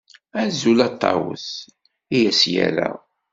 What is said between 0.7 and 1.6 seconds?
a Ṭawes!